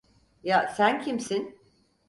Ya 0.43 0.67
sen 0.67 1.01
kimsin? 1.03 1.57